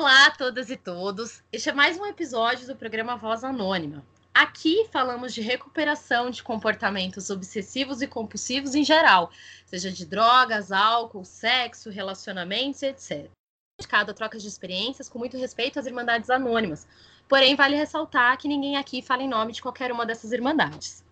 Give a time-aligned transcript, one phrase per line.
[0.00, 1.42] Olá a todas e todos.
[1.52, 4.06] Este é mais um episódio do programa Voz Anônima.
[4.32, 9.28] Aqui falamos de recuperação de comportamentos obsessivos e compulsivos em geral,
[9.66, 13.28] seja de drogas, álcool, sexo, relacionamentos, etc.
[13.88, 16.86] Cada troca de experiências com muito respeito às Irmandades Anônimas.
[17.28, 21.04] Porém, vale ressaltar que ninguém aqui fala em nome de qualquer uma dessas Irmandades.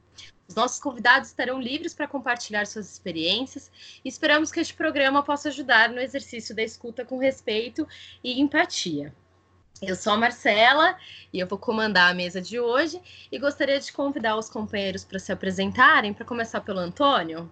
[0.48, 3.70] Os nossos convidados estarão livres para compartilhar suas experiências
[4.04, 7.86] e esperamos que este programa possa ajudar no exercício da escuta com respeito
[8.22, 9.12] e empatia.
[9.82, 10.96] Eu sou a Marcela
[11.32, 13.00] e eu vou comandar a mesa de hoje
[13.30, 17.50] e gostaria de convidar os companheiros para se apresentarem, para começar pelo Antônio.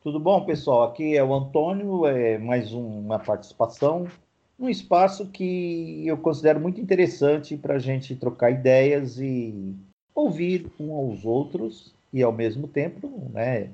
[0.00, 0.84] Tudo bom, pessoal?
[0.84, 4.08] Aqui é o Antônio, é mais uma participação
[4.58, 9.74] num espaço que eu considero muito interessante para a gente trocar ideias e
[10.14, 13.70] ouvir um aos outros e, ao mesmo tempo, né,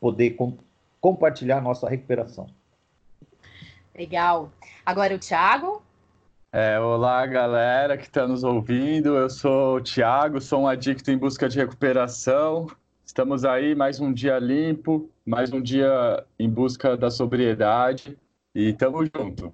[0.00, 0.56] poder com,
[1.00, 2.48] compartilhar nossa recuperação.
[3.94, 4.50] Legal.
[4.84, 5.82] Agora o Thiago.
[6.52, 9.16] É, olá, galera que está nos ouvindo.
[9.16, 12.66] Eu sou o Thiago, sou um adicto em busca de recuperação.
[13.04, 18.16] Estamos aí, mais um dia limpo, mais um dia em busca da sobriedade
[18.54, 19.52] e estamos junto.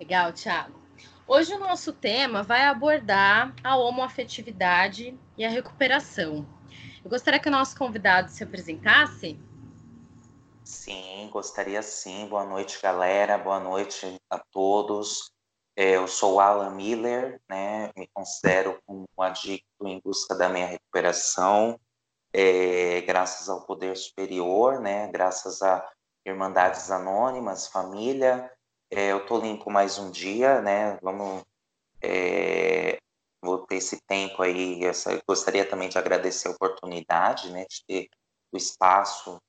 [0.00, 0.85] Legal, Thiago.
[1.28, 6.46] Hoje o nosso tema vai abordar a homoafetividade e a recuperação.
[7.02, 9.36] Eu gostaria que o nosso convidado se apresentasse.
[10.62, 12.28] Sim, gostaria sim.
[12.28, 13.36] Boa noite, galera.
[13.36, 15.32] Boa noite a todos.
[15.74, 17.90] É, eu sou Alan Miller, né?
[17.96, 21.76] Me considero um adicto em busca da minha recuperação,
[22.32, 25.10] é, graças ao poder superior, né?
[25.10, 25.84] Graças a
[26.24, 28.48] Irmandades Anônimas, família,
[28.90, 30.98] é, eu tô limpo mais um dia, né?
[31.02, 31.44] Vamos.
[32.00, 32.98] É,
[33.42, 34.84] vou ter esse tempo aí.
[34.84, 37.66] Essa, gostaria também de agradecer a oportunidade, né?
[37.68, 38.08] De ter
[38.52, 39.40] o espaço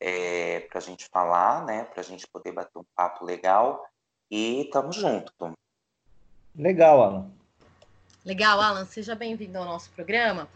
[0.00, 1.84] é, para a gente falar, né?
[1.84, 3.84] Para a gente poder bater um papo legal.
[4.30, 5.32] E tamo junto.
[6.56, 7.30] Legal, Alan.
[8.24, 8.86] Legal, Alan.
[8.86, 10.48] Seja bem-vindo ao nosso programa.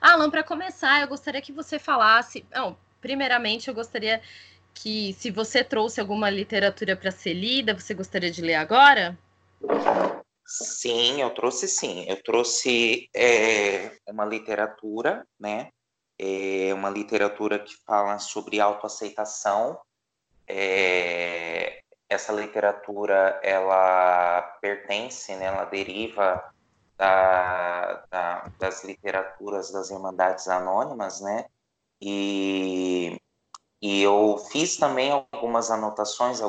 [0.00, 2.46] Alan, para começar, eu gostaria que você falasse.
[2.50, 4.20] Não, primeiramente, eu gostaria
[4.76, 9.18] que se você trouxe alguma literatura para ser lida, você gostaria de ler agora?
[10.44, 12.04] Sim, eu trouxe sim.
[12.06, 15.70] Eu trouxe é, uma literatura, né?
[16.18, 19.78] É uma literatura que fala sobre autoaceitação.
[20.46, 25.46] É, essa literatura, ela pertence, né?
[25.46, 26.52] Ela deriva
[26.98, 31.46] da, da, das literaturas das Irmandades Anônimas, né?
[32.00, 33.18] E
[33.80, 36.40] e eu fiz também algumas anotações,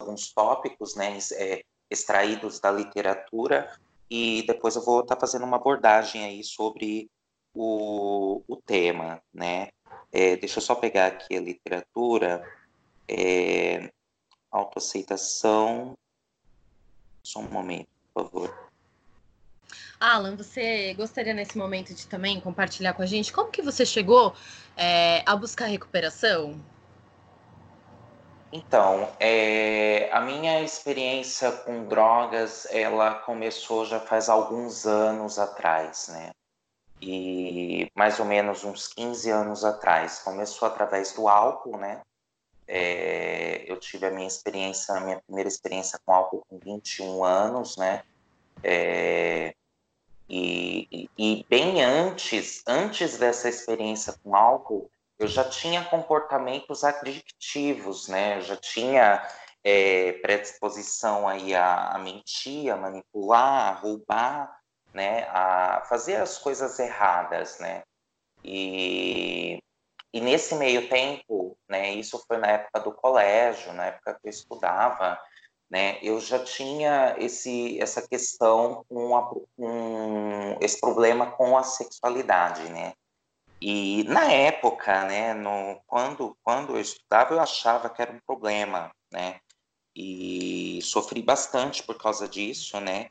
[0.00, 3.76] alguns tópicos, né, é, extraídos da literatura,
[4.10, 7.10] e depois eu vou estar tá fazendo uma abordagem aí sobre
[7.54, 9.68] o, o tema, né.
[10.10, 12.42] É, deixa eu só pegar aqui a literatura,
[13.08, 13.90] é,
[14.50, 15.96] autoaceitação,
[17.22, 18.71] só um momento, por favor.
[20.02, 24.34] Alan, você gostaria nesse momento de também compartilhar com a gente como que você chegou
[24.76, 26.60] é, a buscar recuperação?
[28.52, 36.32] Então, é, a minha experiência com drogas, ela começou já faz alguns anos atrás, né?
[37.00, 40.18] E mais ou menos uns 15 anos atrás.
[40.18, 42.00] Começou através do álcool, né?
[42.66, 47.76] É, eu tive a minha experiência, a minha primeira experiência com álcool com 21 anos,
[47.76, 48.02] né?
[48.64, 49.54] É,
[50.34, 58.38] e, e, bem antes, antes dessa experiência com álcool, eu já tinha comportamentos adictivos, né?
[58.38, 59.28] Eu já tinha
[59.62, 64.58] é, predisposição aí a, a, mentir, a manipular, a roubar,
[64.94, 65.24] né?
[65.28, 67.82] A fazer as coisas erradas, né?
[68.42, 69.62] E,
[70.14, 71.92] e nesse meio tempo, né?
[71.92, 75.20] Isso foi na época do colégio, na época que eu estudava,
[75.72, 79.22] né, eu já tinha esse, essa questão com, a,
[79.56, 82.92] com, esse problema com a sexualidade, né?
[83.58, 88.90] E na época, né, no, quando, quando eu estudava, eu achava que era um problema,
[89.10, 89.40] né?
[89.96, 93.08] E sofri bastante por causa disso, né?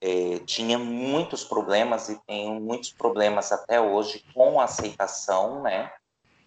[0.00, 5.90] É, tinha muitos problemas e tenho muitos problemas até hoje com a aceitação, né?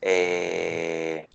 [0.02, 1.28] É,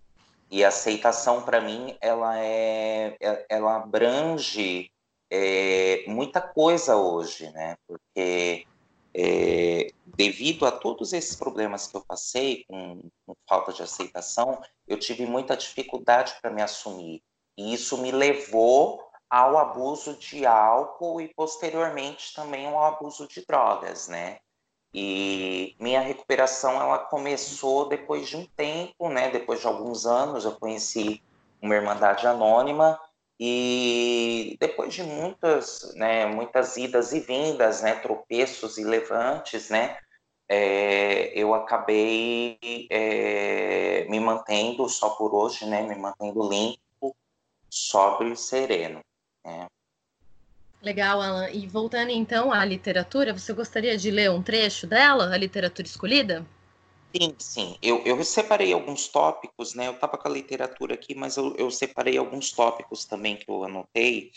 [0.52, 4.92] e a aceitação, para mim, ela é, é, ela abrange
[5.30, 7.74] é, muita coisa hoje, né?
[7.86, 8.66] Porque
[9.14, 14.98] é, devido a todos esses problemas que eu passei com, com falta de aceitação, eu
[14.98, 17.22] tive muita dificuldade para me assumir.
[17.56, 24.06] E isso me levou ao abuso de álcool e posteriormente também ao abuso de drogas,
[24.06, 24.36] né?
[24.94, 29.30] E minha recuperação ela começou depois de um tempo, né?
[29.30, 31.22] Depois de alguns anos, eu conheci
[31.62, 32.98] uma irmandade anônima
[33.40, 39.98] E depois de muitas, né, muitas idas e vindas, né, tropeços e levantes, né,
[40.48, 42.58] é, eu acabei
[42.90, 47.16] é, me mantendo só por hoje, né, me mantendo limpo,
[47.70, 49.00] sóbrio e sereno.
[49.44, 49.66] Né.
[50.82, 51.48] Legal, Alan.
[51.50, 56.44] E voltando então à literatura, você gostaria de ler um trecho dela, a literatura escolhida?
[57.14, 57.78] Sim, sim.
[57.80, 59.86] Eu, eu separei alguns tópicos, né?
[59.86, 63.62] Eu estava com a literatura aqui, mas eu, eu separei alguns tópicos também que eu
[63.62, 64.32] anotei,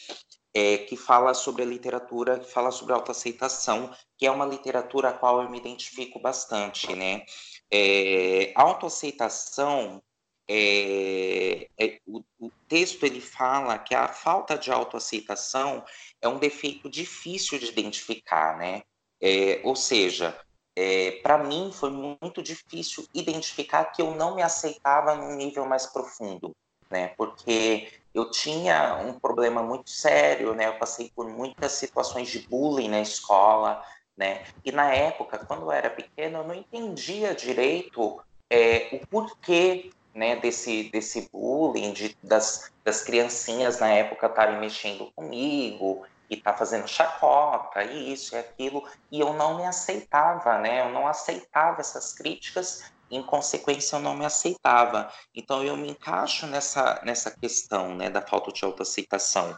[0.54, 5.14] é, que fala sobre a literatura, que fala sobre autoaceitação, que é uma literatura a
[5.14, 7.26] qual eu me identifico bastante, né?
[7.72, 10.04] É, autoaceitação,
[10.48, 15.84] é, é, o, o, texto ele fala que a falta de autoaceitação
[16.22, 18.84] é um defeito difícil de identificar, né?
[19.22, 20.40] É, ou seja,
[20.76, 25.88] é, para mim foi muito difícil identificar que eu não me aceitava num nível mais
[25.88, 26.52] profundo,
[26.92, 27.08] né?
[27.18, 30.68] Porque eu tinha um problema muito sério, né?
[30.68, 33.84] Eu passei por muitas situações de bullying na escola,
[34.16, 34.46] né?
[34.64, 40.38] E na época, quando eu era pequeno, eu não entendia direito é, o porquê né,
[40.38, 46.88] desse, desse bullying, de, das, das criancinhas na época estarem mexendo comigo, e tá fazendo
[46.88, 50.82] chacota, e isso e aquilo, e eu não me aceitava, né?
[50.82, 55.12] Eu não aceitava essas críticas, em consequência eu não me aceitava.
[55.34, 59.58] Então eu me encaixo nessa, nessa questão, né, da falta de autoaceitação.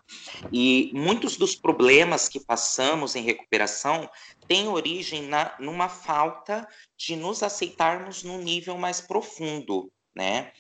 [0.52, 4.10] E muitos dos problemas que passamos em recuperação
[4.48, 6.68] têm origem na, numa falta
[6.98, 10.52] de nos aceitarmos num nível mais profundo, né?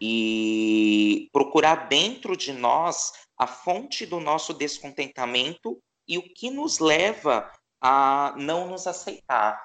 [0.00, 7.50] E procurar dentro de nós a fonte do nosso descontentamento e o que nos leva
[7.80, 9.58] a não nos aceitar,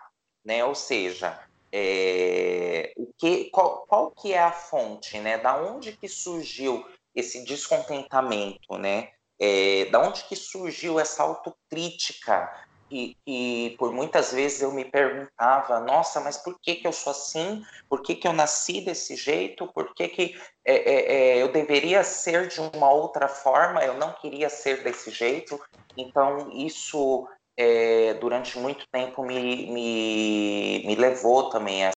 [0.46, 0.64] né?
[0.64, 1.40] Ou seja,
[1.72, 5.38] é, o que, qual, qual, que é a fonte, né?
[5.38, 6.86] Da onde que surgiu
[7.16, 9.10] esse descontentamento, né?
[9.40, 15.80] É, da onde que surgiu essa autocrítica e, e, por muitas vezes eu me perguntava,
[15.80, 17.64] nossa, mas por que, que eu sou assim?
[17.88, 19.68] Por que, que eu nasci desse jeito?
[19.68, 23.84] Por que, que é, é, é, eu deveria ser de uma outra forma?
[23.84, 25.60] Eu não queria ser desse jeito.
[25.96, 31.92] Então, isso é, durante muito tempo me, me, me levou também a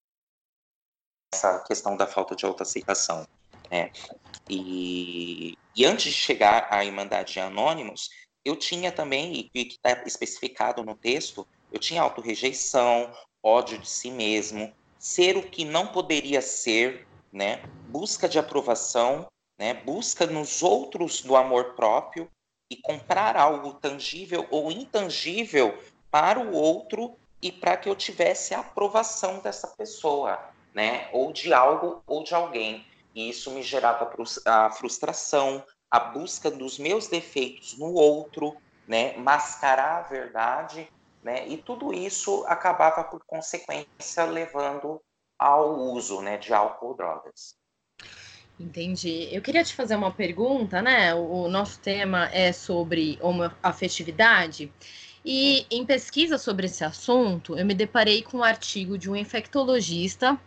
[1.33, 3.27] essa questão da falta de autoaceitação.
[3.71, 3.91] Né?
[4.51, 8.11] E, e antes de chegar à Irmandade de Anônimos,
[8.45, 13.11] eu tinha também, e que está especificado no texto, eu tinha autorrejeição,
[13.43, 17.63] ódio de si mesmo, ser o que não poderia ser, né?
[17.89, 19.27] busca de aprovação,
[19.59, 19.75] né?
[19.75, 22.31] busca nos outros do amor próprio
[22.71, 25.77] e comprar algo tangível ou intangível
[26.11, 30.39] para o outro e para que eu tivesse a aprovação dessa pessoa,
[30.75, 31.09] né?
[31.13, 32.87] ou de algo ou de alguém.
[33.15, 34.11] E isso me gerava
[34.47, 38.57] a frustração, a busca dos meus defeitos no outro,
[38.89, 40.89] né, mascarar a verdade,
[41.23, 45.03] né, e tudo isso acabava por consequência levando
[45.39, 47.55] ao uso, né, de álcool ou drogas.
[48.59, 49.29] Entendi.
[49.31, 51.15] Eu queria te fazer uma pergunta, né?
[51.15, 54.73] O nosso tema é sobre homoafetividade.
[55.25, 60.39] E em pesquisa sobre esse assunto, eu me deparei com um artigo de um infectologista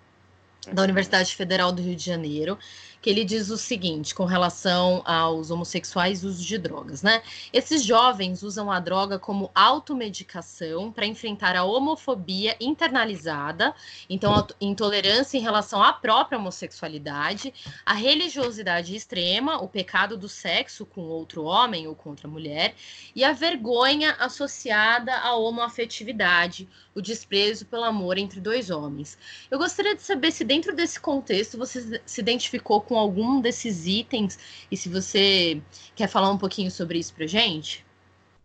[0.72, 2.58] da Universidade Federal do Rio de Janeiro,
[3.06, 7.22] que ele diz o seguinte com relação aos homossexuais e uso de drogas, né?
[7.54, 13.76] Esses jovens usam a droga como automedicação para enfrentar a homofobia internalizada,
[14.10, 17.54] então a intolerância em relação à própria homossexualidade,
[17.86, 22.74] a religiosidade extrema, o pecado do sexo com outro homem ou contra mulher,
[23.16, 29.16] e a vergonha associada à homoafetividade, o desprezo pelo amor entre dois homens.
[29.52, 33.86] Eu gostaria de saber se dentro desse contexto você se identificou com com algum desses
[33.86, 34.40] itens
[34.72, 35.62] e se você
[35.94, 37.86] quer falar um pouquinho sobre isso para gente?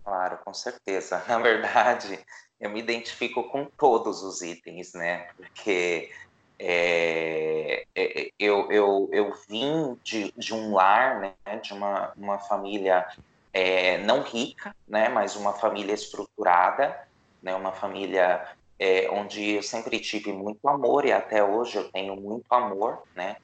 [0.02, 1.22] Claro, com certeza.
[1.28, 2.18] Na verdade,
[2.58, 5.28] eu me identifico com todos os itens, né?
[5.36, 6.10] Porque
[6.58, 11.56] é, é, eu, eu, eu vim de, de um lar, né?
[11.62, 13.06] De uma, uma família
[13.52, 15.08] é, não rica, né?
[15.08, 16.98] Mas uma família estruturada,
[17.40, 17.54] né?
[17.54, 18.48] Uma família
[18.80, 23.36] é, onde eu sempre tive muito amor e até hoje eu tenho muito amor, né?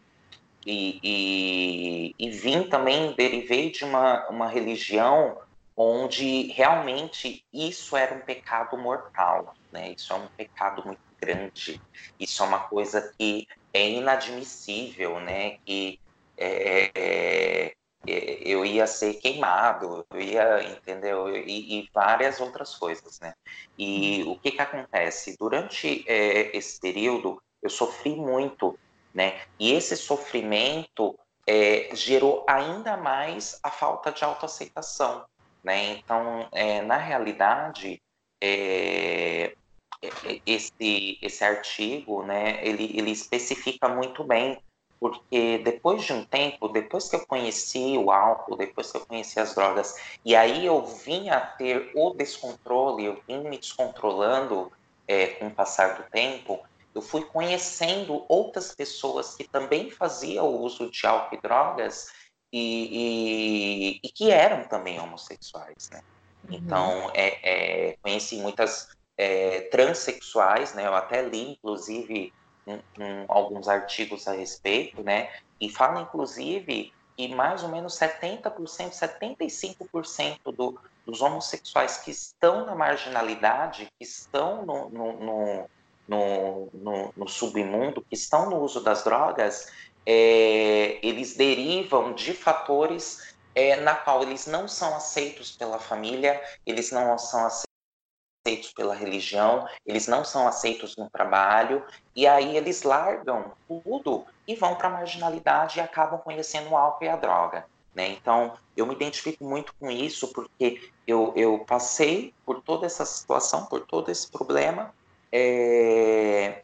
[0.67, 5.39] E, e, e vim também, derivei de uma, uma religião
[5.77, 9.93] onde realmente isso era um pecado mortal, né?
[9.97, 11.81] Isso é um pecado muito grande,
[12.19, 15.59] isso é uma coisa que é inadmissível, né?
[15.65, 16.01] Que
[16.37, 17.77] é, é, é
[18.09, 21.37] eu ia ser queimado, eu ia, entendeu?
[21.37, 23.35] E, e, várias outras coisas, né?
[23.79, 25.37] E o que que acontece?
[25.39, 28.79] Durante é, esse período, eu sofri muito
[29.17, 29.41] né?
[29.59, 35.25] E esse sofrimento é, gerou ainda mais a falta de autoaceitação.
[35.65, 35.95] Né?
[35.95, 38.01] Então, é, na realidade,
[38.43, 39.55] é,
[40.03, 44.59] é, esse, esse artigo, né, ele, ele especifica muito bem,
[45.01, 49.41] porque depois de um tempo, depois que eu conheci o álcool, depois que eu conheci
[49.41, 49.95] as drogas,
[50.27, 54.71] e aí eu vim a ter o descontrole, eu vim me descontrolando
[55.09, 56.61] é, com o passar do tempo,
[56.97, 62.11] eu fui conhecendo outras pessoas que também faziam o uso de álcool e drogas
[62.51, 66.01] e, e, e que eram também homossexuais, né?
[66.49, 66.57] Uhum.
[66.57, 70.87] Então, é, é, conheci muitas é, transexuais, né?
[70.87, 72.33] Eu até li, inclusive,
[72.67, 75.31] um, um, alguns artigos a respeito, né?
[75.61, 82.75] E fala, inclusive, que mais ou menos 70%, 75% do, dos homossexuais que estão na
[82.75, 85.71] marginalidade, que estão no, no, no,
[86.09, 89.73] no, no, no submundo, que estão no uso das drogas,
[90.05, 96.93] é, eles derivam de fatores é, na qual eles não são aceitos pela família, eles
[96.93, 101.85] não são aceitos pela religião, eles não são aceitos no trabalho,
[102.15, 107.05] e aí eles largam tudo e vão para a marginalidade e acabam conhecendo o álcool
[107.05, 107.67] e a droga.
[107.95, 108.09] Né?
[108.09, 113.65] Então, eu me identifico muito com isso, porque eu, eu passei por toda essa situação,
[113.65, 114.95] por todo esse problema,
[115.33, 116.63] é...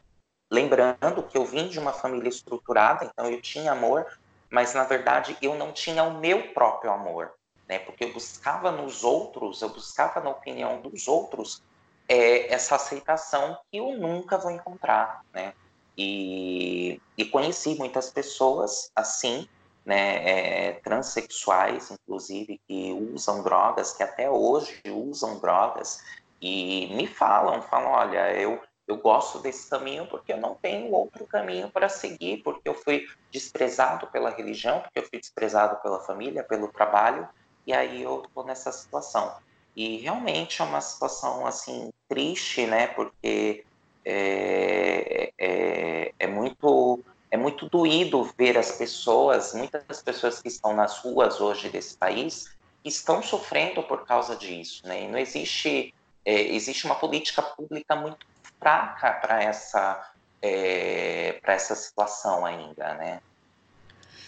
[0.50, 4.07] lembrando que eu vim de uma família estruturada, então eu tinha amor,
[4.50, 7.33] mas na verdade eu não tinha o meu próprio amor,
[7.69, 7.78] né?
[7.78, 11.62] Porque eu buscava nos outros, eu buscava na opinião dos outros
[12.09, 15.54] é, essa aceitação que eu nunca vou encontrar, né?
[15.97, 19.49] E, e conheci muitas pessoas assim,
[19.85, 26.02] né, é, transexuais, inclusive, que usam drogas, que até hoje usam drogas,
[26.42, 31.25] e me falam, falam, olha, eu, eu gosto desse caminho porque eu não tenho outro
[31.25, 36.42] caminho para seguir, porque eu fui desprezado pela religião, porque eu fui desprezado pela família,
[36.42, 37.28] pelo trabalho,
[37.64, 39.37] e aí eu estou nessa situação.
[39.76, 42.88] E realmente é uma situação assim triste, né?
[42.88, 43.64] Porque
[44.04, 46.99] é, é, é, muito
[47.30, 52.50] é muito doído ver as pessoas, muitas pessoas que estão nas ruas hoje desse país,
[52.84, 55.04] estão sofrendo por causa disso, né?
[55.04, 58.26] E não existe é, existe uma política pública muito
[58.58, 63.20] fraca para essa é, para essa situação ainda, né?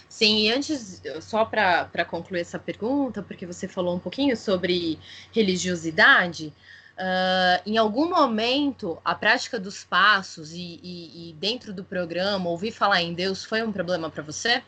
[0.09, 4.97] Sim, e antes, só para concluir essa pergunta, porque você falou um pouquinho sobre
[5.33, 6.55] religiosidade,
[6.97, 12.71] uh, em algum momento a prática dos passos e, e, e, dentro do programa ouvir
[12.71, 14.63] falar em Deus foi um problema para você?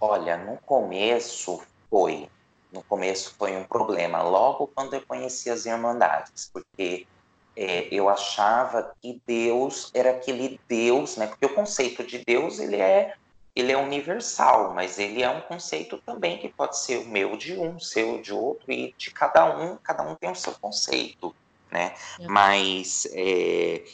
[0.00, 2.28] Olha, no começo foi.
[2.72, 7.06] No começo foi um problema, logo quando eu conheci as Irmandades, porque
[7.56, 11.26] é, eu achava que Deus era aquele Deus, né?
[11.26, 13.14] Porque o conceito de Deus ele é
[13.54, 17.52] ele é universal, mas ele é um conceito também que pode ser o meu de
[17.52, 21.34] um, seu de outro e de cada um, cada um tem o seu conceito,
[21.70, 21.94] né?
[22.18, 22.28] Uhum.
[22.30, 23.84] Mas é,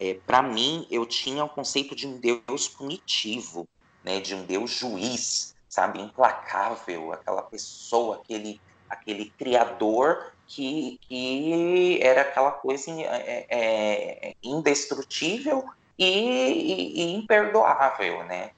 [0.00, 3.68] é, para mim eu tinha o conceito de um Deus punitivo,
[4.02, 4.18] né?
[4.18, 8.60] De um Deus juiz, sabe, implacável, aquela pessoa, aquele
[8.90, 15.64] aquele criador que, que era aquela coisa é, é, indestrutível
[15.98, 18.50] e, e, e, imperdoável, né?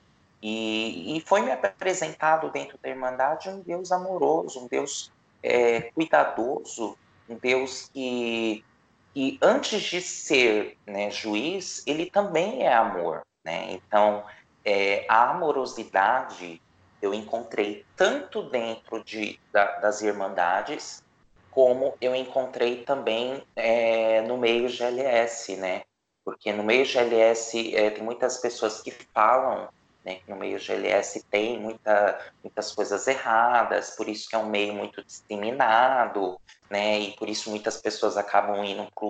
[0.43, 6.99] E, e, foi me apresentado dentro da Irmandade um Deus amoroso, um Deus é, cuidadoso,
[7.29, 8.65] um Deus que,
[9.15, 13.71] que antes de ser né, juiz, ele também é amor, né?
[13.71, 14.25] Então,
[14.65, 16.61] é, a amorosidade
[17.05, 21.03] eu encontrei tanto dentro de, da, das Irmandades,
[21.51, 25.83] como eu encontrei também é, no meio GLS, né?
[26.25, 29.69] Porque no meio GLS é, tem muitas pessoas que falam
[30.05, 34.49] né, que no meio GLS tem muita, muitas coisas erradas, por isso que é um
[34.49, 37.01] meio muito disseminado, né?
[37.01, 39.07] E por isso muitas pessoas acabam indo para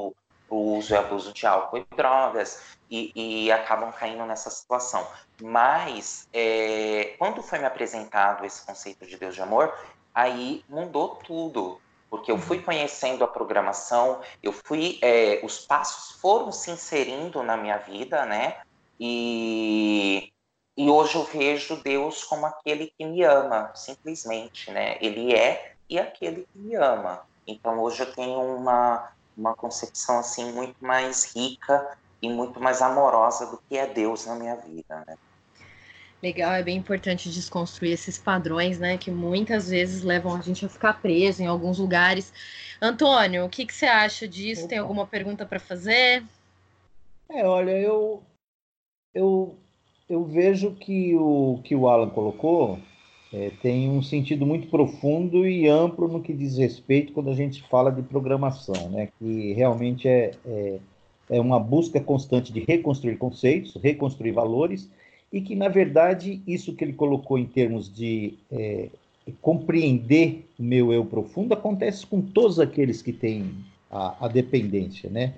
[0.55, 5.07] o uso e abuso de álcool e drogas e, e acabam caindo nessa situação.
[5.43, 9.75] Mas, é, quando foi me apresentado esse conceito de Deus de amor,
[10.15, 11.81] aí mudou tudo.
[12.09, 17.57] Porque eu fui conhecendo a programação, eu fui, é, os passos foram se inserindo na
[17.57, 18.59] minha vida, né?
[19.01, 20.33] E,
[20.77, 24.97] e hoje eu vejo Deus como aquele que me ama, simplesmente, né?
[25.01, 27.23] Ele é e aquele que me ama.
[27.47, 33.47] Então hoje eu tenho uma, uma concepção assim muito mais rica e muito mais amorosa
[33.47, 35.17] do que é Deus na minha vida, né?
[36.23, 40.69] Legal, é bem importante desconstruir esses padrões, né, que muitas vezes levam a gente a
[40.71, 42.33] ficar preso em alguns lugares.
[42.81, 44.63] Antônio, o que, que você acha disso?
[44.63, 44.71] Opa.
[44.71, 46.25] Tem alguma pergunta para fazer?
[47.29, 48.23] É, olha, eu
[49.13, 49.55] eu
[50.09, 52.79] eu vejo que o que o Alan colocou
[53.35, 57.63] é, tem um sentido muito profundo e amplo no que diz respeito quando a gente
[57.65, 59.09] fala de programação, né?
[59.19, 60.79] Que realmente é, é,
[61.31, 64.89] é uma busca constante de reconstruir conceitos, reconstruir valores
[65.33, 68.89] e que, na verdade, isso que ele colocou em termos de é,
[69.43, 73.51] compreender o meu eu profundo acontece com todos aqueles que têm
[73.91, 75.35] a, a dependência, né?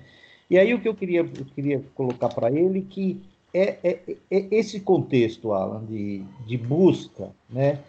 [0.51, 3.19] E aí o que eu queria, eu queria colocar para ele que
[3.57, 7.79] é, é, é, esse contexto, Alan, de, de busca, né?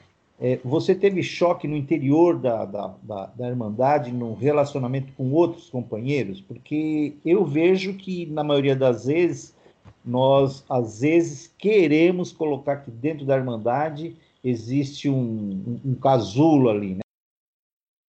[0.40, 5.68] É, você teve choque no interior da, da, da, da, Irmandade, no relacionamento com outros
[5.68, 6.40] companheiros?
[6.40, 9.52] Porque eu vejo que, na maioria das vezes,
[10.04, 16.94] nós, às vezes, queremos colocar que dentro da Irmandade existe um, um, um casulo ali,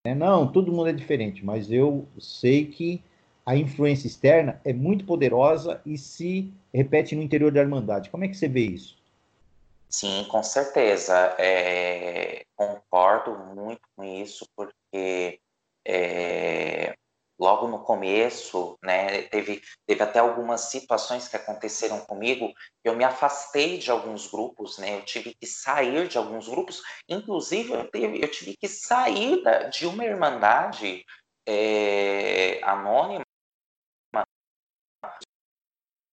[0.05, 0.13] né?
[0.15, 3.01] Não, todo mundo é diferente, mas eu sei que
[3.46, 8.10] a influência externa é muito poderosa e se repete no interior da Irmandade.
[8.10, 8.98] Como é que você vê isso?
[9.89, 11.36] Sim, com certeza.
[11.39, 15.39] É, concordo muito com isso, porque
[15.86, 16.93] é,
[17.39, 22.53] logo no começo, né, teve, teve até algumas situações que aconteceram comigo,
[22.84, 27.72] eu me afastei de alguns grupos, né, eu tive que sair de alguns grupos, inclusive
[27.72, 31.05] eu, teve, eu tive que sair da, de uma irmandade
[31.48, 33.24] é, anônima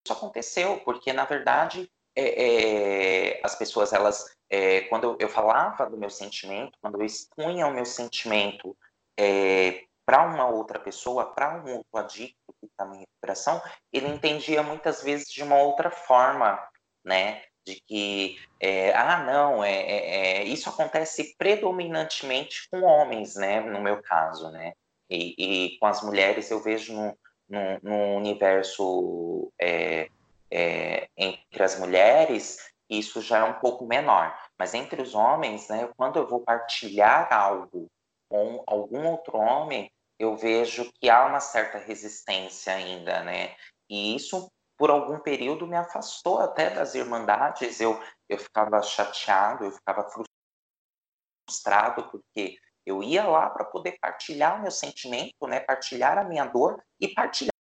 [0.07, 5.99] isso aconteceu, porque na verdade é, é, as pessoas elas é, quando eu, falava do
[5.99, 8.77] meu sentimento, quando eu expunha o meu sentimento
[9.19, 13.61] é, para uma outra pessoa, para um outro adicto que está em recuperação,
[13.93, 16.65] ele entendia muitas vezes de uma outra forma,
[17.05, 17.43] né?
[17.67, 23.61] De que, é, ah, não, é, é, isso acontece predominantemente com homens, né?
[23.61, 24.75] No meu caso, né?
[25.11, 25.35] E,
[25.75, 30.09] e com as mulheres eu vejo no, no, no universo é,
[30.51, 34.37] é, entre as mulheres, isso já é um pouco menor.
[34.59, 37.89] Mas entre os homens, né, quando eu vou partilhar algo
[38.29, 43.55] com algum outro homem, eu vejo que há uma certa resistência ainda, né?
[43.89, 47.81] E isso, por algum período, me afastou até das irmandades.
[47.81, 50.09] Eu, eu ficava chateado, eu ficava
[51.49, 52.57] frustrado, porque
[52.87, 55.59] eu ia lá para poder partilhar o meu sentimento, né?
[55.59, 57.51] Partilhar a minha dor e partilhar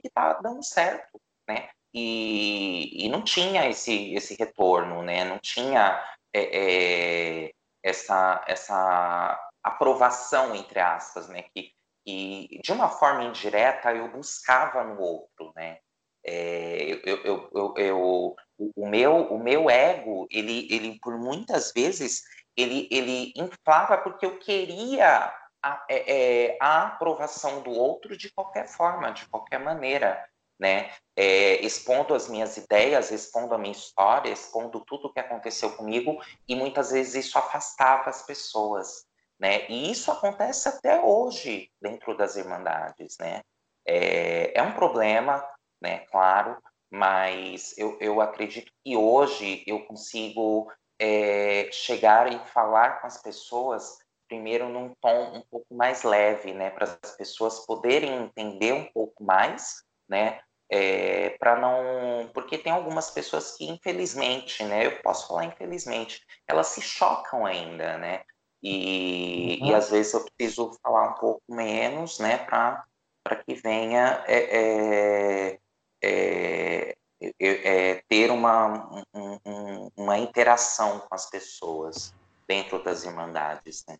[0.00, 1.70] que está dando certo, né?
[1.94, 5.24] E, e, não tinha esse, esse retorno, né?
[5.24, 6.02] Não tinha
[6.32, 7.52] é, é,
[7.82, 11.42] essa, essa aprovação, entre aspas, né?
[11.54, 11.72] Que,
[12.04, 15.78] que de uma forma indireta eu buscava no outro, né?
[16.24, 18.36] É, eu, eu, eu, eu,
[18.76, 22.22] o meu o meu ego ele, ele por muitas vezes
[22.56, 28.68] ele, ele inflava porque eu queria a, é, é, a aprovação do outro de qualquer
[28.68, 30.22] forma, de qualquer maneira,
[30.58, 30.92] né?
[31.16, 36.20] É, expondo as minhas ideias, expondo a minha história, expondo tudo o que aconteceu comigo,
[36.48, 39.04] e muitas vezes isso afastava as pessoas,
[39.38, 39.66] né?
[39.68, 43.42] E isso acontece até hoje dentro das irmandades, né?
[43.86, 45.44] É, é um problema,
[45.80, 46.00] né?
[46.10, 46.56] Claro,
[46.90, 50.70] mas eu, eu acredito que hoje eu consigo
[51.02, 56.70] é, chegar e falar com as pessoas primeiro num tom um pouco mais leve, né,
[56.70, 63.10] para as pessoas poderem entender um pouco mais, né, é, para não, porque tem algumas
[63.10, 68.22] pessoas que infelizmente, né, eu posso falar infelizmente, elas se chocam ainda, né,
[68.62, 69.68] e, uhum.
[69.68, 72.84] e às vezes eu preciso falar um pouco menos, né, para
[73.24, 75.58] para que venha é,
[76.02, 76.96] é,
[77.38, 82.14] é, ter uma, um, uma interação com as pessoas
[82.46, 83.96] dentro das irmandades, né?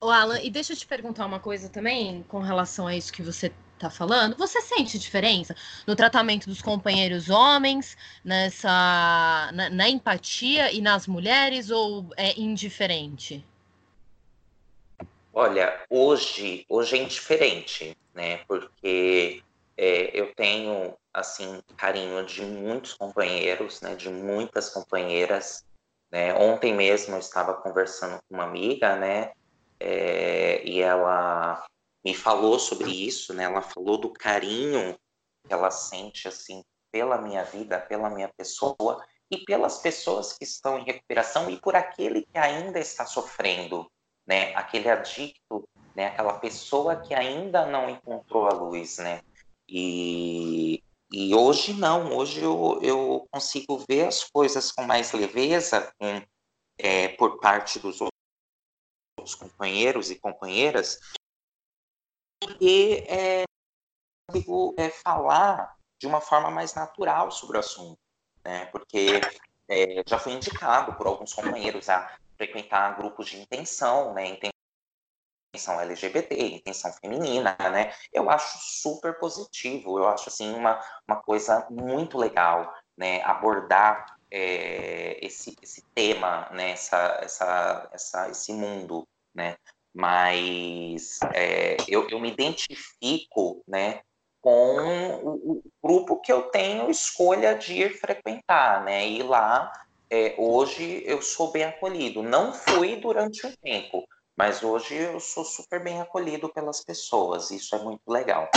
[0.00, 3.22] O Alan, e deixa eu te perguntar uma coisa também com relação a isso que
[3.22, 4.36] você está falando.
[4.36, 5.54] Você sente diferença
[5.86, 13.44] no tratamento dos companheiros homens, nessa na, na empatia e nas mulheres, ou é indiferente?
[15.32, 18.38] Olha, hoje, hoje é indiferente, né?
[18.46, 19.42] Porque
[19.76, 23.94] é, eu tenho assim carinho de muitos companheiros, né?
[23.94, 25.64] De muitas companheiras.
[26.10, 26.34] Né?
[26.34, 29.32] Ontem mesmo eu estava conversando com uma amiga, né?
[29.84, 31.64] é, e ela
[32.04, 33.44] me falou sobre isso, né?
[33.44, 34.98] Ela falou do carinho
[35.46, 40.78] que ela sente assim pela minha vida, pela minha pessoa e pelas pessoas que estão
[40.78, 43.90] em recuperação e por aquele que ainda está sofrendo,
[44.26, 44.54] né?
[44.54, 46.08] Aquele adicto, né?
[46.08, 49.22] Aquela pessoa que ainda não encontrou a luz, né?
[49.68, 56.22] E, e hoje não, hoje eu, eu consigo ver as coisas com mais leveza com,
[56.78, 58.14] é, por parte dos outros
[59.24, 61.00] os companheiros e companheiras,
[62.60, 63.44] e é,
[64.28, 67.98] consigo é, falar de uma forma mais natural sobre o assunto,
[68.44, 68.66] né?
[68.66, 69.20] Porque
[69.68, 74.26] é, já fui indicado por alguns companheiros a frequentar grupos de intenção, né?
[75.54, 77.92] Intenção LGBT, intenção feminina, né?
[78.12, 83.22] Eu acho super positivo, eu acho assim uma, uma coisa muito legal, né?
[83.22, 86.72] Abordar é, esse, esse tema, né?
[86.72, 89.56] Essa, essa, essa, esse mundo, né?
[89.94, 94.00] Mas é, eu, eu me identifico, né?
[94.40, 99.08] com o, grupo que eu tenho escolha de ir frequentar, né?
[99.08, 99.72] E lá,
[100.10, 102.22] é, hoje eu sou bem acolhido.
[102.22, 104.04] Não fui durante um tempo,
[104.36, 107.50] mas hoje eu sou super bem acolhido pelas pessoas.
[107.50, 108.50] Isso é muito legal.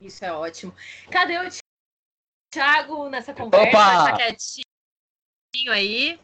[0.00, 0.74] Isso é ótimo.
[1.10, 1.48] Cadê o
[2.52, 3.68] Thiago nessa conversa?
[3.68, 4.10] Opa!
[4.10, 6.20] Tá quietinho aí.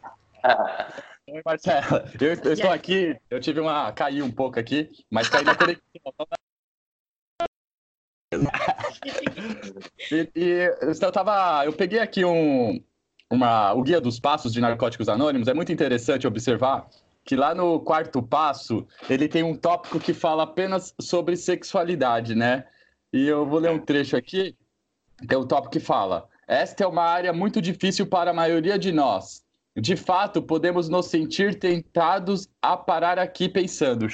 [1.27, 2.11] Oi, Marcela.
[2.19, 3.91] Eu, eu estou aqui, eu tive uma.
[3.93, 5.81] caí um pouco aqui, mas caí na conexão
[10.11, 10.69] e, e,
[11.01, 12.83] eu tava, eu peguei aqui um,
[13.31, 15.47] uma, o guia dos passos de Narcóticos Anônimos.
[15.47, 16.89] É muito interessante observar
[17.27, 22.63] que lá no quarto passo ele tem um tópico que fala apenas sobre sexualidade, né?
[23.11, 24.55] E eu vou ler um trecho aqui.
[25.27, 28.93] Tem um tópico que fala: esta é uma área muito difícil para a maioria de
[28.93, 29.45] nós.
[29.75, 34.07] De fato, podemos nos sentir tentados a parar aqui pensando: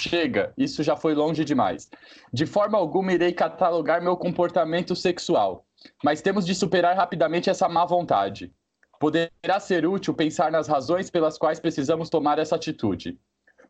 [0.00, 1.88] Chega, isso já foi longe demais.
[2.32, 5.64] De forma alguma irei catalogar meu comportamento sexual,
[6.02, 8.52] mas temos de superar rapidamente essa má vontade.
[9.04, 13.20] Poderá ser útil pensar nas razões pelas quais precisamos tomar essa atitude.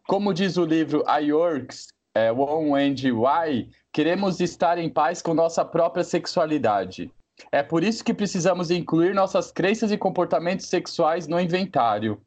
[0.07, 5.35] Como diz o livro A Yorks, é, One and Why, queremos estar em paz com
[5.35, 7.11] nossa própria sexualidade.
[7.51, 12.23] É por isso que precisamos incluir nossas crenças e comportamentos sexuais no inventário.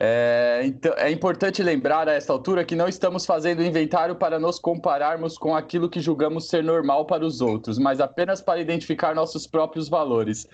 [0.00, 4.60] É, então, é importante lembrar a esta altura que não estamos fazendo inventário para nos
[4.60, 9.48] compararmos com aquilo que julgamos ser normal para os outros, mas apenas para identificar nossos
[9.48, 10.46] próprios valores.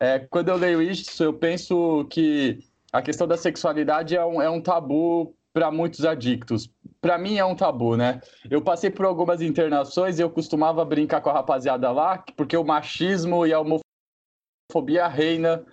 [0.00, 2.58] É, quando eu leio isso, eu penso que
[2.92, 6.70] a questão da sexualidade é um, é um tabu para muitos adictos.
[7.00, 8.20] Para mim é um tabu, né?
[8.48, 12.64] Eu passei por algumas internações e eu costumava brincar com a rapaziada lá, porque o
[12.64, 15.64] machismo e a homofobia reina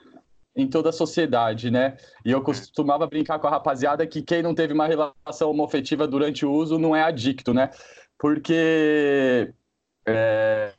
[0.56, 1.98] em toda a sociedade, né?
[2.24, 6.46] E eu costumava brincar com a rapaziada que quem não teve uma relação homofetiva durante
[6.46, 7.70] o uso não é adicto, né?
[8.18, 9.54] Porque
[10.06, 10.74] é,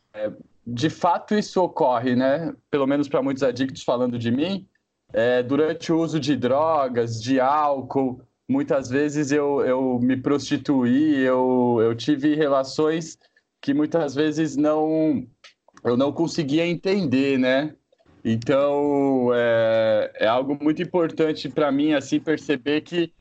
[0.66, 2.52] de fato isso ocorre, né?
[2.70, 4.66] Pelo menos para muitos adictos falando de mim,
[5.12, 11.79] é, durante o uso de drogas, de álcool, muitas vezes eu, eu me prostituí, eu,
[11.81, 13.16] eu tive relações
[13.62, 15.26] que muitas vezes não
[15.85, 17.74] eu não conseguia entender, né?
[18.24, 23.12] Então, é, é algo muito importante para mim, assim, perceber que,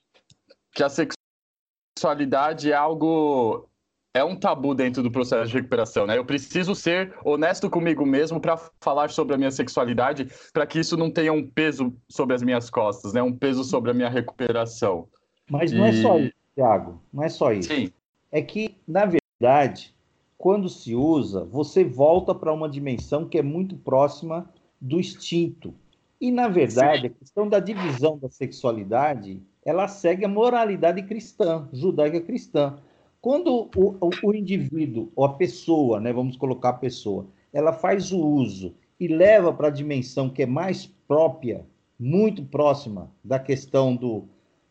[0.73, 3.69] que a sexualidade é algo
[4.15, 6.17] é um tabu dentro do processo de recuperação, né?
[6.17, 10.95] Eu preciso ser honesto comigo mesmo para falar sobre a minha sexualidade, para que isso
[10.95, 13.21] não tenha um peso sobre as minhas costas, né?
[13.21, 15.09] Um peso sobre a minha recuperação.
[15.51, 15.89] Mas não e...
[15.89, 17.01] é só isso, Thiago.
[17.13, 17.67] Não é só isso.
[17.67, 17.91] Sim.
[18.31, 19.93] É que, na verdade,
[20.37, 24.49] quando se usa, você volta para uma dimensão que é muito próxima
[24.79, 25.73] do instinto.
[26.21, 27.07] E, na verdade, Sim.
[27.07, 32.77] a questão da divisão da sexualidade, ela segue a moralidade cristã, judaica cristã.
[33.25, 38.19] Quando o, o, indivíduo, ou a pessoa, né, vamos colocar a pessoa, ela faz o
[38.19, 41.65] uso e leva para a dimensão que é mais própria,
[41.99, 44.25] muito próxima da questão do,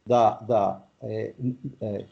[0.06, 1.34] da, da é,
[1.80, 2.04] é,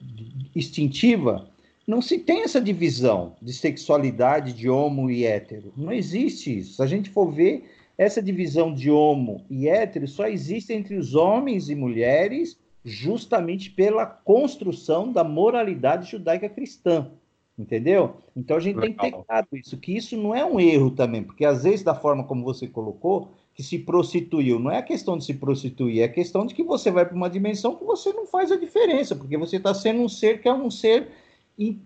[0.52, 1.48] instintiva,
[1.87, 5.72] não se tem essa divisão de sexualidade de homo e hétero.
[5.76, 6.74] Não existe isso.
[6.74, 11.14] Se a gente for ver, essa divisão de homo e hétero só existe entre os
[11.14, 17.11] homens e mulheres justamente pela construção da moralidade judaica cristã.
[17.59, 18.16] Entendeu?
[18.35, 18.97] Então a gente Legal.
[18.97, 21.83] tem que ter claro isso, que isso não é um erro também, porque às vezes,
[21.83, 26.01] da forma como você colocou, que se prostituiu, não é a questão de se prostituir,
[26.01, 28.57] é a questão de que você vai para uma dimensão que você não faz a
[28.57, 31.09] diferença, porque você está sendo um ser que é um ser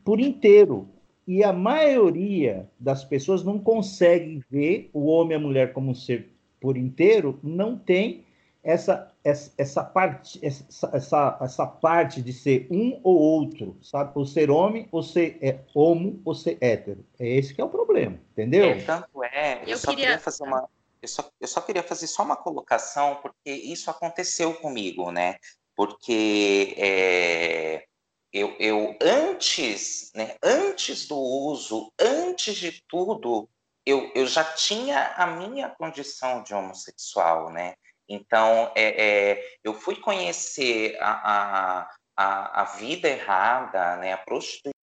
[0.04, 0.88] por inteiro.
[1.26, 5.94] E a maioria das pessoas não consegue ver o homem e a mulher como um
[5.94, 6.30] ser
[6.60, 8.22] por inteiro, não tem
[8.66, 14.10] essa, essa, essa, parte, essa, essa, essa parte de ser um ou outro, sabe?
[14.16, 17.06] Ou ser homem, ou ser é, homo, ou ser hétero.
[17.16, 18.66] É esse que é o problema, entendeu?
[18.66, 20.06] É, tanto é, eu, eu só queria...
[20.06, 20.68] queria fazer uma.
[21.00, 25.36] Eu só, eu só queria fazer só uma colocação, porque isso aconteceu comigo, né?
[25.76, 27.84] Porque é,
[28.32, 33.48] eu, eu antes, né, antes do uso, antes de tudo,
[33.84, 37.74] eu, eu já tinha a minha condição de homossexual, né?
[38.08, 44.12] Então, é, é, eu fui conhecer a, a, a, vida errada, né?
[44.12, 44.74] A prostituição,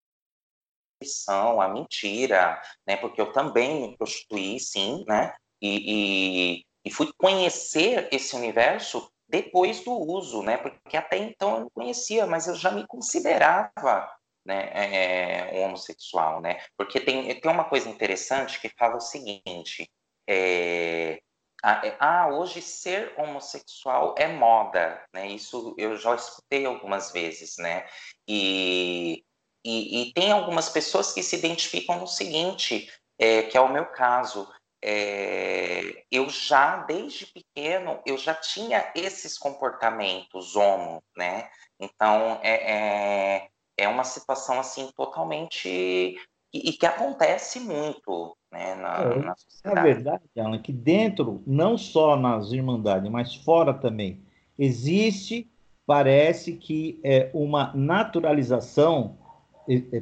[1.62, 2.97] a mentira, né?
[2.97, 5.33] Porque eu também me prostituí, sim, né?
[5.62, 10.57] E, e, e fui conhecer esse universo depois do uso, né?
[10.57, 14.09] Porque até então eu não conhecia, mas eu já me considerava
[14.45, 16.62] né, é, um homossexual, né?
[16.77, 19.89] Porque tem, tem uma coisa interessante que fala o seguinte:
[20.27, 21.21] é,
[21.63, 25.28] ah, hoje ser homossexual é moda, né?
[25.28, 27.88] Isso eu já escutei algumas vezes, né?
[28.28, 29.23] E,
[29.63, 33.86] e, e tem algumas pessoas que se identificam no seguinte, é, que é o meu
[33.86, 34.52] caso.
[34.86, 41.49] É, eu já, desde pequeno, eu já tinha esses comportamentos homo, né?
[41.80, 46.17] Então, é, é, é uma situação, assim, totalmente...
[46.54, 49.80] E, e que acontece muito, né, na, é, na sociedade.
[49.89, 54.22] É verdade, Alan, que dentro, não só nas irmandades, mas fora também,
[54.58, 55.50] existe,
[55.86, 59.18] parece que é uma naturalização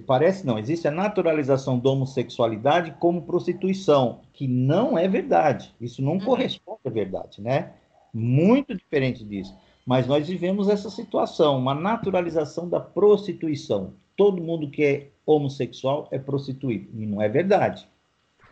[0.08, 5.74] parece não, existe a naturalização da homossexualidade como prostituição, que não é verdade.
[5.80, 6.20] Isso não uhum.
[6.20, 7.74] corresponde à verdade, né?
[8.14, 9.56] Muito diferente disso.
[9.86, 13.94] Mas nós vivemos essa situação, uma naturalização da prostituição.
[14.16, 16.90] Todo mundo que é homossexual é prostituído.
[16.94, 17.88] E não é verdade.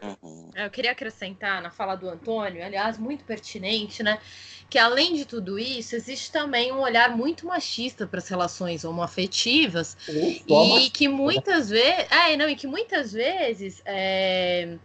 [0.01, 0.49] Uhum.
[0.55, 4.19] Eu queria acrescentar na fala do Antônio, aliás, muito pertinente, né?
[4.69, 9.97] Que além de tudo isso, existe também um olhar muito machista para as relações homoafetivas
[10.07, 14.77] e que muitas vezes, é, não, e que muitas vezes é,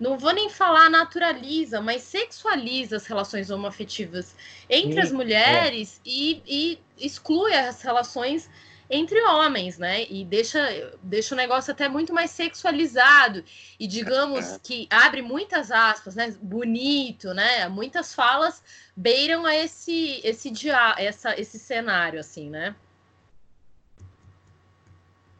[0.00, 4.34] não vou nem falar naturaliza, mas sexualiza as relações homoafetivas
[4.68, 6.08] entre Sim, as mulheres é.
[6.08, 8.48] e, e exclui as relações
[8.90, 10.04] entre homens, né?
[10.10, 13.44] E deixa, deixa o negócio até muito mais sexualizado.
[13.78, 14.58] E digamos é.
[14.60, 16.34] que abre muitas aspas, né?
[16.42, 17.68] Bonito, né?
[17.68, 18.60] Muitas falas
[18.96, 22.74] beiram a esse, esse, dia, essa, esse cenário, assim, né?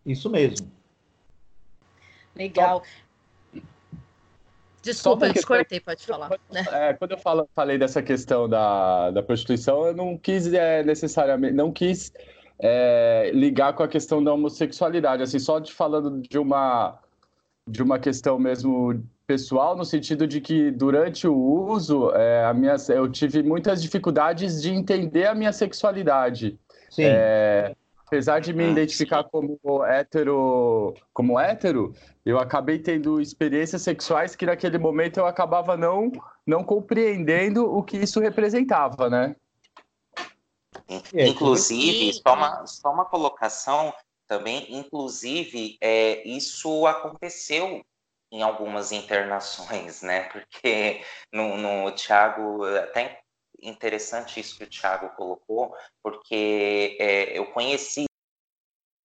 [0.06, 0.70] Isso mesmo.
[2.36, 2.84] Legal.
[4.80, 6.30] Desculpa, eu descortei, pode falar.
[6.50, 6.64] Né?
[6.72, 11.52] É, quando eu falo, falei dessa questão da, da prostituição, eu não quis é, necessariamente,
[11.52, 12.12] não quis
[12.62, 16.98] é, ligar com a questão da homossexualidade, assim, só de falando de uma
[17.66, 22.74] de uma questão mesmo pessoal, no sentido de que durante o uso, é, a minha,
[22.88, 26.58] eu tive muitas dificuldades de entender a minha sexualidade.
[26.90, 27.04] Sim.
[27.04, 31.94] É, apesar de me ah, identificar como hétero, como hétero,
[32.26, 36.10] eu acabei tendo experiências sexuais que naquele momento eu acabava não
[36.44, 39.36] não compreendendo o que isso representava, né?
[41.14, 43.94] É, inclusive, só uma, só uma colocação
[44.26, 47.84] também, inclusive, é, isso aconteceu
[48.32, 50.28] em algumas internações, né?
[50.30, 53.20] Porque no, no Tiago, até
[53.62, 58.04] interessante isso que o Tiago colocou, porque é, eu conheci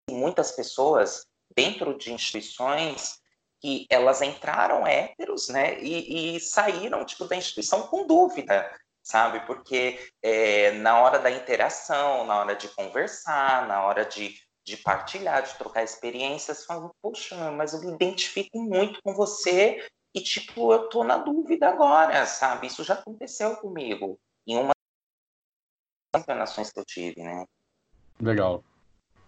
[0.10, 3.19] muitas pessoas dentro de instituições
[3.62, 5.80] que elas entraram héteros, né?
[5.82, 8.71] E, e saíram tipo da instituição com dúvida
[9.06, 9.46] sabe?
[9.46, 15.44] Porque é, na hora da interação, na hora de conversar, na hora de, de partilhar,
[15.44, 20.89] de trocar experiências, falam, poxa, mas eu me identifico muito com você e, tipo, eu
[20.89, 22.68] tô na dúvida agora, sabe?
[22.68, 24.72] Isso já aconteceu comigo em uma
[26.12, 27.46] das internações que eu tive, né?
[28.20, 28.63] Legal.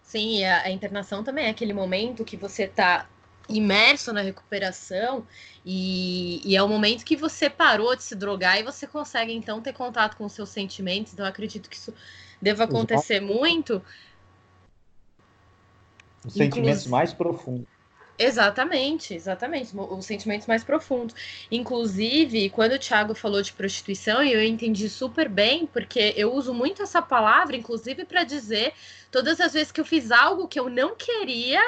[0.02, 3.08] Sim, a, a internação também é aquele momento que você tá
[3.48, 5.26] imerso na recuperação
[5.64, 9.60] e, e, é o momento que você parou de se drogar e você consegue então
[9.60, 11.12] ter contato com os seus sentimentos.
[11.12, 11.94] Então, acredito que isso
[12.40, 13.34] deva acontecer Exato.
[13.34, 13.82] muito.
[16.24, 17.77] Os sentimentos mais profundos.
[18.18, 21.14] Exatamente, exatamente, os sentimentos mais profundos.
[21.52, 26.82] Inclusive, quando o Thiago falou de prostituição, eu entendi super bem, porque eu uso muito
[26.82, 28.72] essa palavra, inclusive, para dizer
[29.12, 31.60] todas as vezes que eu fiz algo que eu não queria,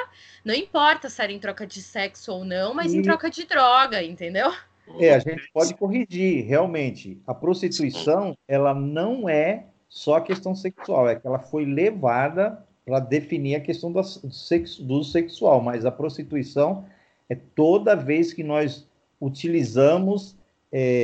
[0.43, 2.97] não importa se era em troca de sexo ou não, mas e...
[2.97, 4.51] em troca de droga, entendeu?
[4.99, 7.21] É, a gente pode corrigir, realmente.
[7.25, 13.55] A prostituição, ela não é só questão sexual, é que ela foi levada para definir
[13.55, 16.85] a questão do, sexo, do sexual, mas a prostituição
[17.29, 18.87] é toda vez que nós
[19.19, 20.35] utilizamos
[20.71, 21.03] é,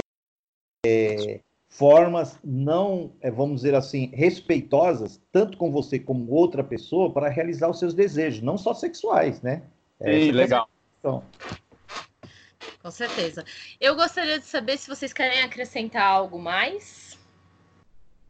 [0.85, 7.29] é, formas não, é, vamos dizer assim, respeitosas, tanto com você como outra pessoa, para
[7.29, 9.63] realizar os seus desejos, não só sexuais, né?
[9.99, 10.67] É, Sim, legal.
[11.01, 13.45] Com certeza.
[13.79, 17.06] Eu gostaria de saber se vocês querem acrescentar algo mais.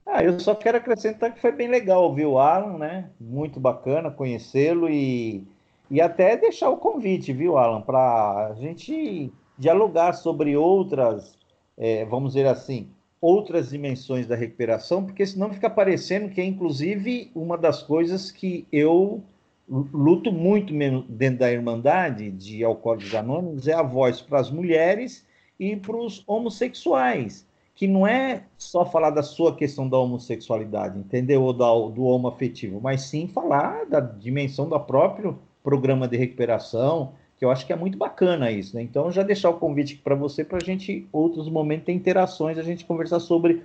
[0.10, 3.10] Ah, eu só quero acrescentar que foi bem legal ouvir o Alan, né?
[3.20, 5.46] Muito bacana conhecê-lo e,
[5.92, 11.38] e até deixar o convite, viu, Alan, para a gente dialogar sobre outras,
[11.78, 12.90] é, vamos dizer assim,
[13.20, 18.66] outras dimensões da recuperação, porque senão fica parecendo que é inclusive uma das coisas que
[18.72, 19.22] eu
[19.68, 20.74] luto muito
[21.10, 25.26] dentro da Irmandade de Alcoólicos Anônimos, é a voz para as mulheres
[25.60, 27.46] e para os homossexuais,
[27.78, 31.44] que não é só falar da sua questão da homossexualidade, entendeu?
[31.44, 37.46] Ou do, do homoafetivo, mas sim falar da dimensão do próprio programa de recuperação, que
[37.46, 38.82] eu acho que é muito bacana isso, né?
[38.82, 42.64] Então, já deixar o convite para você, para a gente, outros momentos, ter interações, a
[42.64, 43.64] gente conversar sobre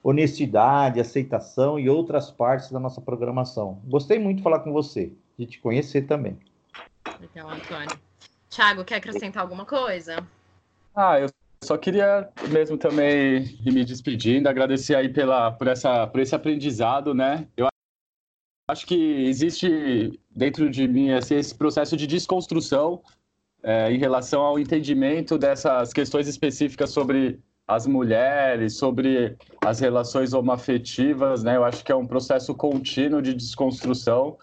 [0.00, 3.80] honestidade, aceitação e outras partes da nossa programação.
[3.84, 6.38] Gostei muito de falar com você, de te conhecer também.
[7.20, 7.98] Legal, Antônio.
[8.48, 10.24] Tiago, quer acrescentar alguma coisa?
[10.94, 11.28] Ah, eu
[11.62, 17.46] só queria mesmo também me despedindo, agradecer aí pela, por, essa, por esse aprendizado, né?
[17.56, 17.68] Eu
[18.68, 23.02] acho que existe dentro de mim assim, esse processo de desconstrução
[23.62, 31.44] é, em relação ao entendimento dessas questões específicas sobre as mulheres, sobre as relações homoafetivas,
[31.44, 31.56] né?
[31.56, 34.38] Eu acho que é um processo contínuo de desconstrução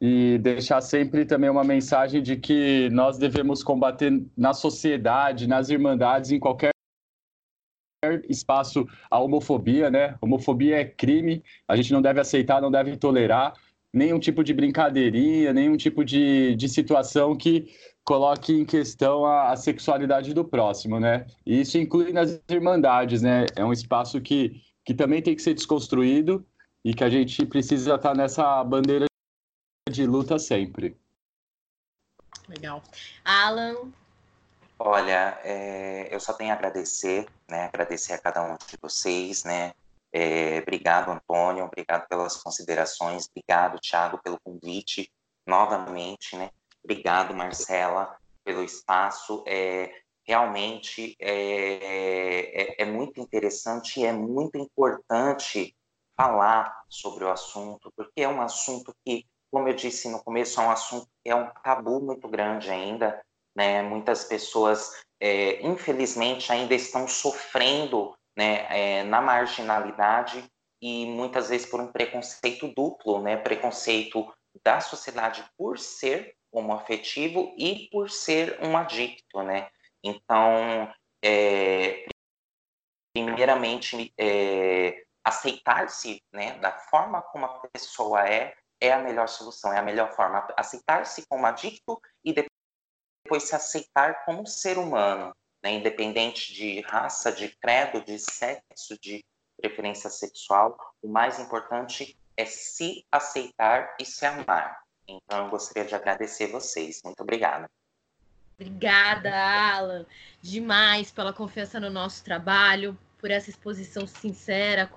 [0.00, 6.30] e deixar sempre também uma mensagem de que nós devemos combater na sociedade, nas irmandades,
[6.30, 6.70] em qualquer
[8.28, 10.16] espaço a homofobia, né?
[10.20, 13.54] Homofobia é crime, a gente não deve aceitar, não deve tolerar
[13.92, 17.66] nenhum tipo de brincadeirinha, nenhum tipo de, de situação que
[18.04, 21.26] coloque em questão a, a, sexualidade do próximo, né?
[21.44, 23.46] E isso inclui nas irmandades, né?
[23.56, 26.46] É um espaço que, que também tem que ser desconstruído
[26.84, 29.08] e que a gente precisa estar nessa bandeira
[29.88, 30.96] de luta sempre.
[32.48, 32.82] Legal.
[33.24, 33.92] Alan?
[34.78, 37.64] Olha, é, eu só tenho a agradecer, né?
[37.64, 39.72] Agradecer a cada um de vocês, né?
[40.12, 45.12] É, obrigado, Antônio, obrigado pelas considerações, obrigado, Thiago, pelo convite
[45.46, 46.50] novamente, né?
[46.82, 49.44] Obrigado, Marcela, pelo espaço.
[49.46, 49.92] É,
[50.26, 55.74] realmente é, é, é muito interessante e é muito importante
[56.16, 60.64] falar sobre o assunto, porque é um assunto que como eu disse no começo, é
[60.64, 63.20] um assunto é um tabu muito grande ainda,
[63.54, 63.82] né?
[63.82, 70.44] Muitas pessoas, é, infelizmente, ainda estão sofrendo né, é, na marginalidade
[70.80, 73.36] e muitas vezes por um preconceito duplo, né?
[73.36, 74.32] Preconceito
[74.64, 79.68] da sociedade por ser homoafetivo e por ser um adicto, né?
[80.02, 82.06] Então, é,
[83.12, 89.78] primeiramente, é, aceitar-se né, da forma como a pessoa é, é a melhor solução, é
[89.78, 90.46] a melhor forma.
[90.56, 95.72] Aceitar-se como adicto e depois se aceitar como ser humano, né?
[95.72, 99.24] independente de raça, de credo, de sexo, de
[99.60, 100.76] preferência sexual.
[101.02, 104.80] O mais importante é se aceitar e se amar.
[105.06, 107.00] Então, eu gostaria de agradecer vocês.
[107.04, 107.68] Muito obrigada.
[108.60, 110.06] Obrigada, Alan,
[110.42, 114.90] demais pela confiança no nosso trabalho, por essa exposição sincera,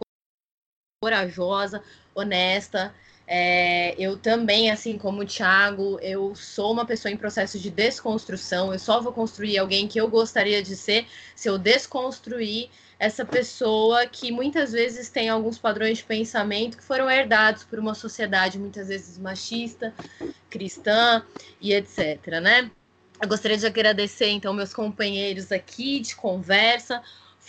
[1.01, 2.93] corajosa, honesta.
[3.33, 8.73] É, eu também, assim como o Thiago, eu sou uma pessoa em processo de desconstrução.
[8.73, 14.05] Eu só vou construir alguém que eu gostaria de ser se eu desconstruir essa pessoa
[14.05, 18.89] que muitas vezes tem alguns padrões de pensamento que foram herdados por uma sociedade muitas
[18.89, 19.93] vezes machista,
[20.49, 21.23] cristã
[21.61, 22.69] e etc, né?
[23.21, 27.01] Eu gostaria de agradecer então meus companheiros aqui de conversa,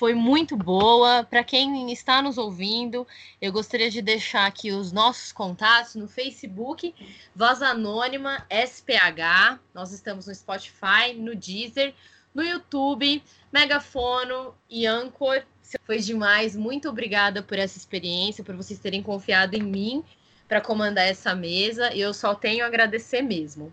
[0.02, 1.22] foi muito boa.
[1.22, 3.06] Para quem está nos ouvindo,
[3.40, 6.92] eu gostaria de deixar aqui os nossos contatos no Facebook,
[7.36, 9.60] Voz Anônima SPH.
[9.72, 11.94] Nós estamos no Spotify, no Deezer,
[12.34, 15.44] no YouTube, Megafono e Anchor.
[15.84, 16.56] Foi demais.
[16.56, 20.02] Muito obrigada por essa experiência, por vocês terem confiado em mim
[20.48, 21.94] para comandar essa mesa.
[21.94, 23.72] E eu só tenho a agradecer mesmo.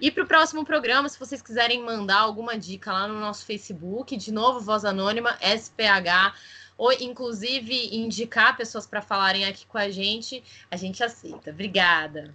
[0.00, 4.16] E para o próximo programa, se vocês quiserem mandar alguma dica lá no nosso Facebook,
[4.16, 6.34] de novo, Voz Anônima, SPH,
[6.76, 11.50] ou inclusive indicar pessoas para falarem aqui com a gente, a gente aceita.
[11.50, 12.34] Obrigada.